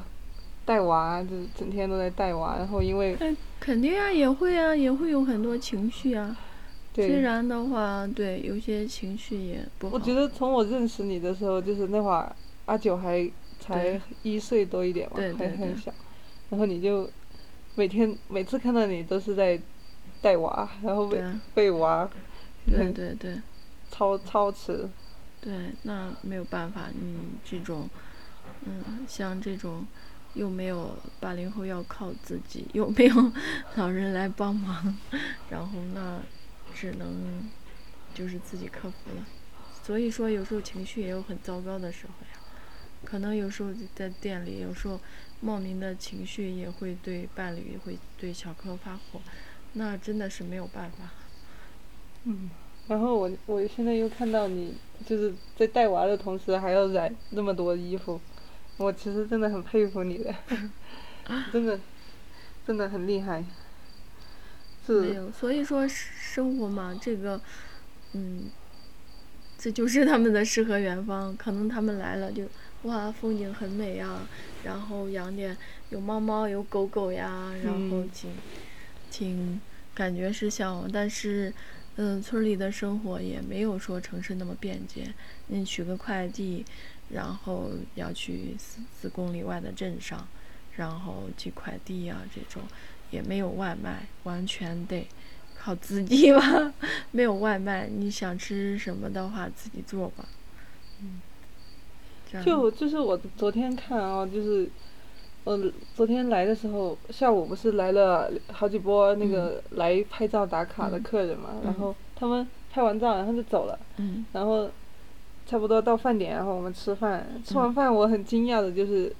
[0.65, 3.17] 带娃，就是整天都在带娃，然后因为……
[3.59, 6.35] 肯定啊，也会啊，也会有很多情绪啊。
[6.93, 7.07] 对。
[7.07, 9.95] 虽然的话，对，有些情绪也不好。
[9.95, 12.33] 我觉得从我认识你的时候，就是那会儿
[12.65, 15.91] 阿九还才一岁多一点嘛，还很小，
[16.49, 17.07] 然后你就
[17.75, 19.59] 每天每次看到你都是在
[20.21, 21.21] 带娃，然后喂
[21.55, 22.09] 喂娃，
[22.65, 23.41] 对对对，
[23.91, 24.87] 操操持。
[25.41, 27.89] 对，那没有办法，你这种，
[28.65, 29.85] 嗯，像这种，
[30.33, 33.31] 又没有八零后要靠自己，又没有
[33.75, 34.97] 老人来帮忙，
[35.49, 36.21] 然后那
[36.73, 37.49] 只能
[38.13, 39.25] 就是自己克服了。
[39.81, 42.39] 所以说，有时候情绪也有很糟糕的时候呀。
[43.05, 44.99] 可能有时候在店里，有时候
[45.39, 49.21] 莫名的情绪也会对伴侣，也会对小柯发火，
[49.73, 51.09] 那真的是没有办法。
[52.25, 52.49] 嗯。
[52.89, 54.73] 然后我我现在又看到你
[55.05, 58.19] 就是在带娃的同时还要染那么多衣服，
[58.77, 60.33] 我其实真的很佩服你的，
[61.53, 61.79] 真的，
[62.65, 63.45] 真的很厉害。
[64.87, 67.39] 没有，所以说生活嘛，这个，
[68.13, 68.49] 嗯，
[69.55, 71.37] 这就是他们的诗和远方。
[71.37, 72.45] 可能他们来了就
[72.83, 74.27] 哇，风景很美呀，
[74.63, 75.55] 然后养点
[75.91, 78.31] 有猫猫有狗狗呀，然后挺，
[79.11, 79.61] 挺
[79.93, 81.53] 感觉是向往，但是。
[81.97, 85.13] 嗯，村里的生活也没有说城市那么便捷。
[85.47, 86.65] 你取个快递，
[87.09, 90.27] 然后要去四四公里外的镇上，
[90.77, 92.61] 然后寄快递呀，这种
[93.11, 95.07] 也没有外卖，完全得
[95.57, 96.73] 靠自己吧。
[97.11, 100.25] 没有外卖，你想吃什么的话，自己做吧。
[101.01, 101.21] 嗯。
[102.45, 104.69] 就就是我昨天看啊，就是，
[105.45, 105.59] 呃，
[105.95, 113.79] 昨天来的时候，下午不是来了好几波那个来拍照打卡的客人嘛，然后他们拍完照然后就走了，
[114.33, 114.69] 然后
[115.47, 119.11] 差不多到饭点，然后我们吃饭，吃完饭我很惊讶的就是，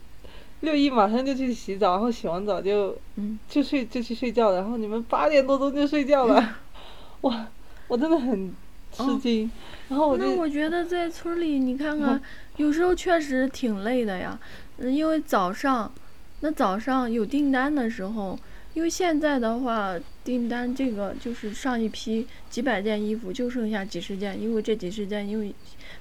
[0.60, 2.96] 六一马上就去洗澡，然后洗完澡就
[3.48, 6.58] 就睡就去睡觉，然后你们八点多钟就睡觉了，
[7.22, 7.48] 哇，
[7.88, 8.54] 我真的很
[8.92, 9.50] 吃惊。
[9.88, 12.22] 然后我那我觉得在村里，你看看，
[12.58, 14.38] 有时候确实挺累的呀。
[14.78, 15.92] 嗯，因为早上，
[16.42, 18.40] 那早上有订单的时候，
[18.74, 25.54] 因为现在的话，订单这个就是上一批几百件衣服就剩下几十件，因为这几十件因为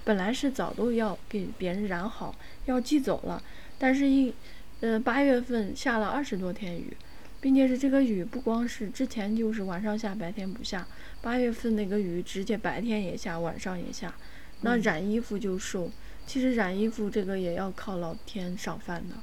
[0.04, 2.34] 本来是早都要给别人染好
[2.66, 3.42] 要寄走了，
[3.78, 4.32] 但是一，
[4.80, 6.96] 呃八月份下了二十多天雨。
[7.40, 10.84] 并且是这个雨不光是之前就是晚上下白天不下，
[11.22, 14.12] 八月份那个雨直接白天也下晚上也下，
[14.62, 15.88] 那染衣服就受。
[16.26, 19.14] 其实染衣服这个也要靠老天赏饭的，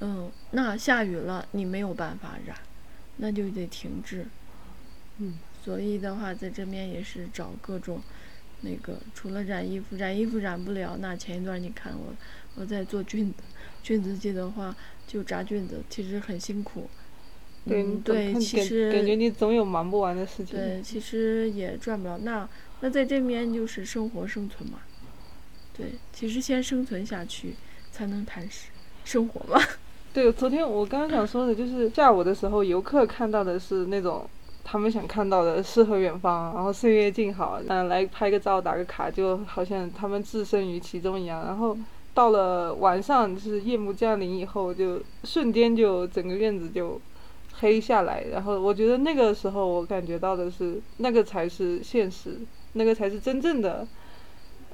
[0.00, 2.56] 嗯，那下雨了你没有办法染，
[3.16, 4.26] 那就得停滞。
[5.18, 8.00] 嗯，所以的话在这边也是找各种
[8.60, 12.14] 那个除了染衣服，染衣服染不了，那前一段你看我
[12.54, 13.42] 我在做菌子，
[13.82, 16.88] 菌子机的话就扎菌子，其实很辛苦。
[17.64, 20.56] 嗯，对，其实感觉你总有忙不完的事情。
[20.56, 22.16] 对，其实也赚不了。
[22.18, 22.48] 那
[22.80, 24.78] 那在这边就是生活生存嘛。
[25.76, 27.56] 对，其实先生存下去，
[27.92, 28.70] 才能谈生
[29.04, 29.60] 生活嘛。
[30.18, 34.28] 对，昨天我刚刚想说的就是下午的时候，游客看到的是那种
[34.64, 41.44] 他们想看到的诗和远方，然后岁月静好，嗯，来拍个照打个卡，就好像他们置身于其中一样。
[41.46, 41.78] 然后
[42.14, 47.00] 到了晚上，就是夜幕降临以后，就瞬间就整个院子就。
[47.60, 52.38] 黑下来，然后我觉得那个时候我感觉到的是，那个才是现实，
[52.74, 53.84] 那个才是真正的，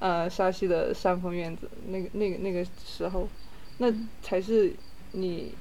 [0.01, 3.27] 呃，沙溪的山峰院子，那个那个那个时候，
[3.79, 4.75] 那才是
[5.15, 5.55] 你，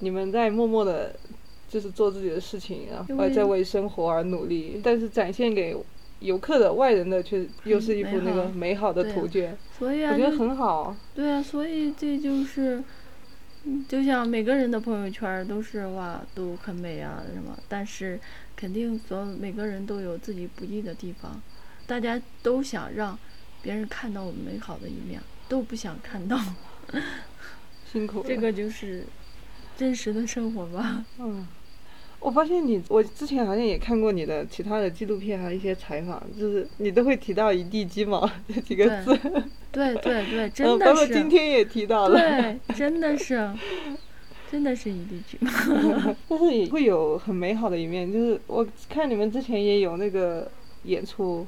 [0.00, 1.14] 你们在默默的，
[1.68, 5.76] 就是做自己的事情，然后在为生活而努力，但是展现给
[6.18, 10.96] 游客的外人的却又是一幅那个美好的图卷，所以啊，我觉得很好。
[11.14, 12.82] 对啊，所以这就是。
[13.86, 18.18] 就像每个人的朋友圈都是哇，都很美啊什么，但是
[18.56, 21.38] 肯定所有每个人都有自己不易的地方，
[21.86, 23.18] 大家都想让
[23.60, 26.40] 别人看到我们美好的一面，都不想看到
[27.90, 28.22] 辛苦。
[28.26, 29.04] 这个就是
[29.76, 31.04] 真实的生活吧。
[31.18, 31.46] 嗯。
[32.20, 39.18] 我发现你，我之前好像也看过你的其他的纪录片还有一些采访，就是你都会提到一地鸡毛 这几个字。
[39.72, 40.84] 对对对，真的是。
[40.84, 42.20] 包括今天也提到了。
[42.20, 43.50] 对，真的是，
[44.52, 45.50] 真的是一地鸡毛。
[46.28, 50.50] 但是也会有很美好的一面，就是我看你们之前也有那个
[50.82, 51.46] 演出，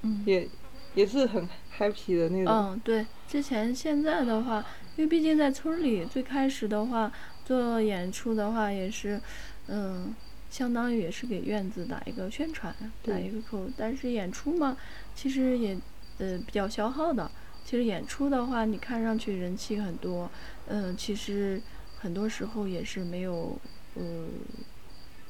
[0.00, 0.48] 嗯，也
[0.94, 1.46] 也是很
[1.78, 2.46] happy 的那种。
[2.46, 4.64] 嗯，对，之前现在的话，
[4.96, 7.12] 因为毕竟在村里，最开始的话
[7.44, 9.20] 做演出的话也是。
[9.68, 10.14] 嗯，
[10.48, 13.68] 相当于也是给院子打一个宣传，打一个口。
[13.76, 14.76] 但是演出嘛，
[15.12, 15.76] 其实也
[16.18, 17.28] 呃比较消耗的。
[17.64, 20.30] 其实演出的话，你看上去人气很多，
[20.68, 21.60] 嗯，其实
[21.98, 23.58] 很多时候也是没有，
[23.96, 24.28] 呃，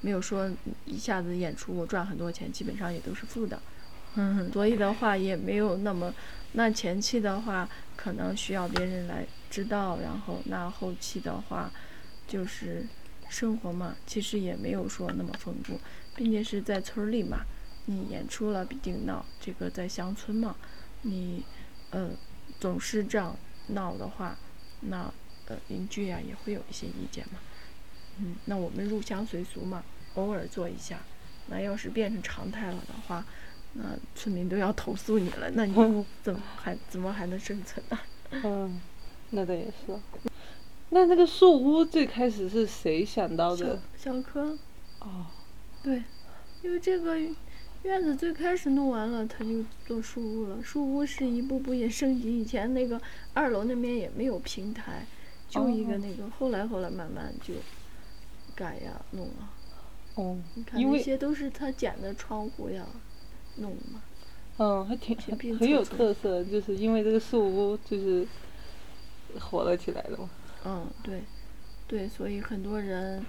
[0.02, 0.50] 没有说
[0.85, 3.59] 一下子演出我赚很多钱，基本上也都是负的。
[4.16, 6.12] 嗯，所以的话也没有那么，
[6.52, 11.70] 那前期的话可能需要别人来知道，然后那后期的话
[12.26, 12.87] 就是。
[13.28, 15.80] 生活嘛，其实也没有说那么丰富，
[16.14, 17.38] 并且是在村里嘛，
[17.87, 19.26] 你演出了必定闹。
[19.40, 20.54] 这个在乡村嘛，
[21.02, 21.42] 你，
[21.90, 22.11] 呃，
[22.61, 24.38] 总是这样闹的话，
[24.82, 25.12] 那
[25.46, 27.40] 呃邻居呀也会有一些意见嘛。
[28.18, 29.82] 嗯，那我们入乡随俗嘛，
[30.14, 31.00] 偶尔做一下。
[31.48, 33.26] 那要是变成常态了的话，
[33.72, 33.82] 那
[34.14, 35.74] 村民都要投诉你了，那你
[36.22, 37.98] 怎么还怎么还能生存呢？
[38.44, 38.80] 嗯，
[39.30, 39.98] 那倒也是。
[40.90, 43.80] 那那个树屋最开始是谁想到的？
[43.96, 44.56] 小柯。
[45.00, 45.26] 哦。
[45.82, 46.02] 对，
[46.62, 47.18] 因为这个
[47.82, 50.62] 院子最开始弄完了，他就做树屋了。
[50.62, 53.00] 树屋是一步步也升级，以前那个
[53.34, 55.06] 二楼那边也没有平台，
[55.48, 56.28] 就一个那个。
[56.30, 57.55] 后来后来慢慢就
[58.55, 59.51] 改呀弄了。
[60.14, 60.38] 哦。
[60.55, 62.84] 你看那些都是他剪的窗户呀，
[63.57, 64.03] 弄嘛。
[64.59, 65.16] 嗯，还挺
[65.59, 68.26] 很有特色，就是因为这个树屋就是
[69.39, 70.30] 火了起来了嘛。
[70.64, 71.22] 嗯，对，
[71.87, 73.24] 对，所以很多人，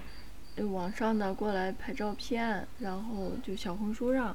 [0.72, 4.34] 网上的过来拍照片，然后就小红书上，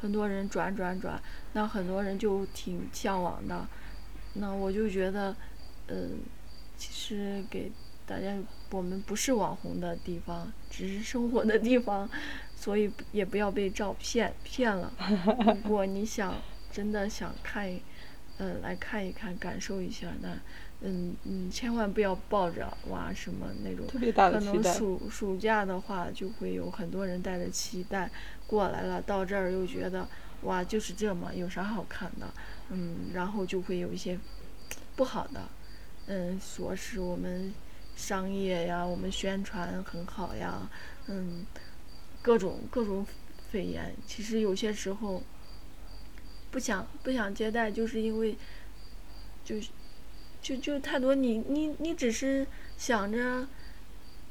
[0.00, 1.20] 很多人转转转，
[1.52, 3.66] 那很多人就挺向往的，
[4.34, 5.34] 那我就觉得，
[5.88, 6.20] 嗯，
[6.76, 7.72] 其实给
[8.06, 8.36] 大家
[8.70, 12.08] 我们不是网红的地方，只是生活的地方，
[12.54, 14.92] 所以也不要被照片骗了。
[15.44, 16.34] 如果你想
[16.70, 17.68] 真的想看，
[18.38, 20.36] 嗯，来看一看，感受一下，那
[20.84, 28.10] 嗯嗯，千万不要抱着哇什么那种，可能暑暑假的话就会有很多人带着期待
[28.46, 30.06] 过来了，到这儿又觉得
[30.42, 32.32] 哇就是这么有啥好看的，
[32.70, 34.18] 嗯，然后就会有一些
[34.94, 35.48] 不好的，
[36.06, 37.52] 嗯，说是我们。
[37.96, 40.68] 商业呀，我们宣传很好呀，
[41.06, 41.46] 嗯，
[42.20, 43.06] 各种各种
[43.52, 45.22] 肺炎，其实有些时候
[46.50, 48.36] 不想不想接待，就是因为
[49.44, 49.68] 就是
[50.44, 53.48] 就就太多，你你你只是想着，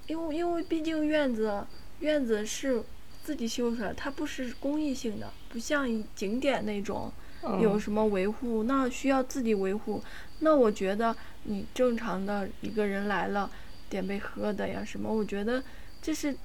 [0.06, 1.66] 因为因为毕竟院子
[2.02, 2.84] 院子是
[3.24, 7.12] 自己修出来，它不是公益性的，不像景点那种
[7.60, 10.04] 有什么维护，那需要自己维护。
[10.42, 13.50] 那我觉得你正常的一个人来了，
[13.90, 15.64] 点杯喝的呀什么，我觉得
[16.00, 16.38] 这是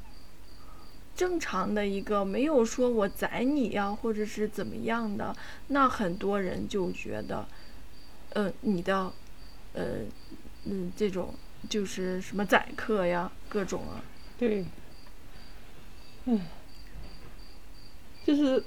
[1.15, 5.37] 正常的一个，没有说我宰你呀，或者是怎么样的。
[5.67, 7.47] 那很多人就觉得，
[8.31, 9.13] 嗯，你的，
[9.75, 10.01] 呃，
[10.65, 11.35] 嗯，这种
[11.69, 14.03] 就是什么宰客呀，各种啊。
[14.39, 14.65] 对。
[16.25, 16.41] 嗯。
[18.25, 18.63] 就是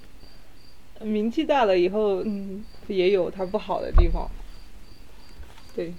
[1.02, 4.28] 名气大了以后，嗯，也有它不好的地方。
[5.76, 5.94] 对，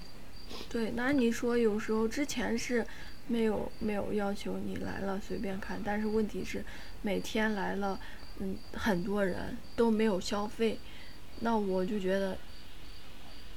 [0.69, 2.85] 对，那你说有时候之前是
[3.29, 6.65] 没有没有要求你来了随便看，但是问题是
[7.03, 8.01] 每天来了，
[8.41, 10.81] 嗯，很多人都没有消费，
[11.39, 12.37] 那我就觉得，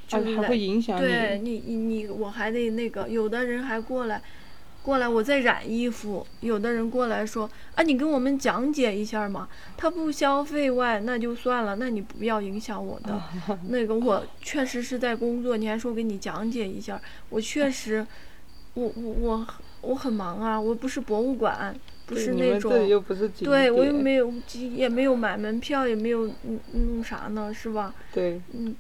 [0.08, 4.22] 就是会影响对你你你我还得那个，有的人还过来。
[4.84, 6.24] 过来，我在染衣服。
[6.42, 11.78] 有的人过来说：“啊，你跟我们讲解一下嘛。”他不消费外，那就算了。
[11.78, 13.20] 那你不要影响我的
[13.70, 15.58] 那个，我确实是在工作。
[15.58, 18.06] 你还说给你讲解一下，我确实，
[18.76, 19.48] 我我我
[19.82, 20.62] 我很忙啊。
[20.62, 21.76] 我不是博物馆，
[22.06, 22.72] 不是那种，
[23.44, 26.30] 对我又没有也没有买门票，也没有
[26.74, 27.92] 弄啥呢，是吧？
[28.14, 28.40] 对。
[28.54, 28.76] 嗯，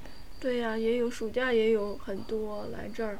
[0.45, 3.17] 对呀，也有暑假也有很多来这儿。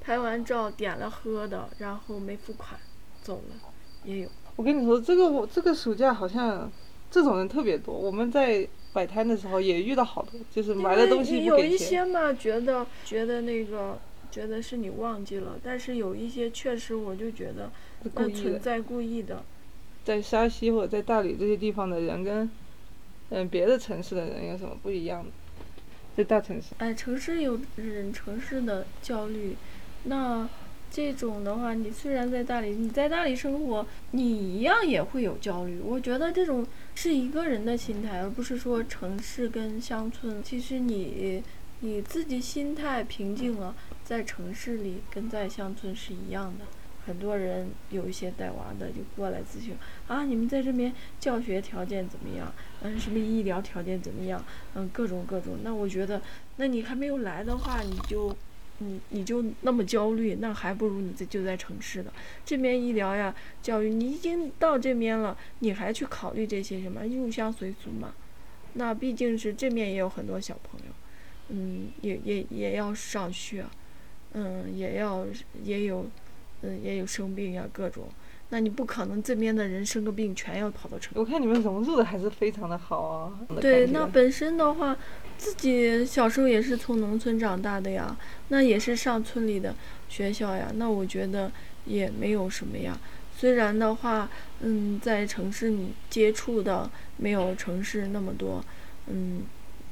[0.00, 2.80] 拍完照点了喝的，然后没付款，
[3.22, 3.54] 走了，
[4.02, 4.28] 也有。
[4.56, 6.68] 我跟你说，这个我这个暑假好像
[7.12, 7.94] 这种人特别多。
[7.94, 13.96] 我们在摆摊的时候也遇到好多，就是买了东西有一些嘛，觉得觉得那个
[14.32, 17.70] 觉得是你忘记了，但是有一些确实我就觉得
[18.14, 19.44] 那存在故意的。
[20.04, 22.50] 在沙溪或者在大理这些地方的人跟
[23.28, 25.30] 嗯别的城市的人有什么不一样的？
[26.18, 26.74] 在大城市。
[26.78, 29.56] 哎，城市有人城市的焦虑。
[30.02, 30.48] 那
[30.90, 35.78] 这种的话，你虽然在大理，你在大理生活，你一样也会有焦虑。
[35.78, 36.66] 我觉得这种
[36.96, 40.42] 是一个人的心态，而不是说城市跟乡村。
[40.42, 41.40] 其实你
[41.82, 46.64] 你自己心态平静了，在城市里跟在乡村是一样的。
[47.08, 49.74] 很多人有一些带娃的就过来咨询
[50.06, 52.52] 啊，你们在这边教学条件怎么样？
[52.82, 54.44] 嗯，什么医疗条件怎么样？
[54.74, 55.56] 嗯，各种各种。
[55.64, 56.20] 那我觉得，
[56.56, 58.36] 那你还没有来的话，你就。
[58.80, 62.12] 你你就那么焦虑，那还不如你在就在城市的
[62.44, 68.14] 这边医疗呀、教育，你已经到这边了，你还去考虑这些什么入乡随俗嘛？
[68.74, 70.92] 那毕竟是这面也有很多小朋友，
[71.48, 73.66] 嗯，也也也要上学，
[74.34, 75.26] 嗯，也要
[75.64, 76.06] 也有，
[76.62, 78.08] 嗯，也有生病呀各种。
[78.50, 81.12] 那你不可能这边的人生个病全要跑到城。
[81.16, 83.38] 我看你们融入的还是非常的好啊。
[83.60, 84.96] 对，那本身的话，
[85.36, 88.16] 自己小时候也是从农村长大的呀，
[88.48, 89.74] 那也是上村里的
[90.08, 91.52] 学校呀，那我觉得
[91.84, 92.98] 也没有什么呀。
[93.36, 94.30] 虽然的话，
[94.60, 98.64] 嗯，在城市里接触的没有城市那么多，
[99.08, 99.42] 嗯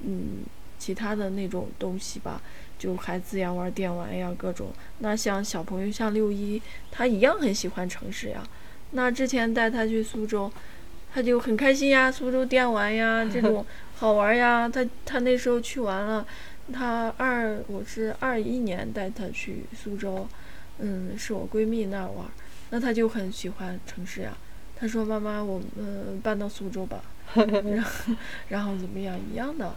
[0.01, 0.39] 嗯，
[0.79, 2.41] 其他的那种东西吧。
[2.79, 4.69] 就孩子呀，玩电玩呀，各种。
[4.99, 6.61] 那像小朋友，像六一，
[6.91, 8.43] 他一样很喜欢城市呀。
[8.93, 10.51] 那之前带他去苏州，
[11.13, 13.65] 他就很开心呀，苏州电玩呀，这种
[13.97, 14.69] 好玩呀。
[14.69, 16.27] 他他那时候去玩了，
[16.73, 20.29] 他二我是二一年带他去苏州，
[20.79, 22.27] 嗯，是我闺蜜那玩，
[22.71, 24.37] 那他就很喜欢城市呀。
[24.79, 27.03] 他说：“妈妈，我们搬到苏州吧。”
[27.35, 28.15] 然后
[28.49, 29.19] 然后怎么样？
[29.33, 29.75] 一样的。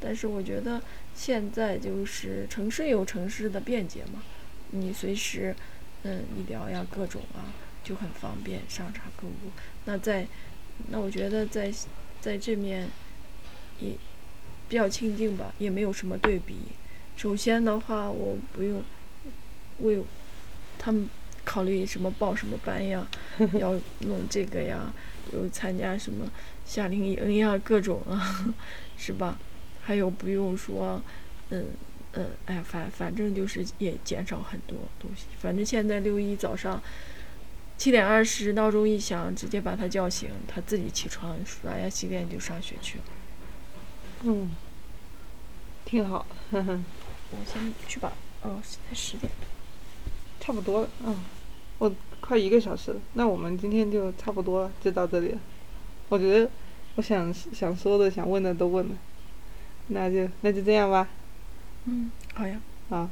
[0.00, 0.80] 但是我觉得。
[1.12, 4.22] 现在就是城市有城市的便捷嘛，
[4.70, 5.54] 你随时，
[6.02, 7.52] 嗯，医疗呀各种啊
[7.84, 9.50] 就很方便，商场购物。
[9.84, 10.26] 那在，
[10.88, 11.70] 那我觉得在，
[12.18, 12.88] 在这面，
[13.80, 13.90] 也
[14.66, 16.54] 比较清静吧，也没有什么对比。
[17.18, 18.82] 首先的话，我不用
[19.80, 20.02] 为
[20.78, 21.06] 他们
[21.44, 23.06] 考虑什么报什么班呀，
[23.60, 24.90] 要弄这个呀，
[25.34, 26.26] 有参加什么
[26.64, 28.54] 夏令营呀，各种啊，
[28.96, 29.38] 是吧？
[29.82, 31.02] 还有不用说，
[31.50, 31.66] 嗯，
[32.12, 35.26] 嗯，哎，反反正就是也减少很多东西。
[35.38, 36.80] 反正现在六一早上
[37.78, 43.04] 七点二十闹钟一响，直接把他叫醒，他自己起床刷牙洗脸就上学去了。
[44.22, 44.50] 嗯，
[45.84, 46.26] 挺好。
[46.50, 46.80] 呵呵
[47.30, 48.12] 我先去吧。
[48.42, 49.32] 哦，现在十点。
[50.40, 50.88] 差不多了。
[51.04, 51.16] 嗯，
[51.78, 53.00] 我快一个小时了。
[53.14, 55.38] 那我们今天就差不多了，就到这里了。
[56.08, 56.50] 我觉得
[56.96, 58.94] 我想想说的、想问的都问了，
[59.92, 61.08] 那就那就这样吧。
[61.86, 62.60] 嗯，好呀。
[62.88, 63.08] 好。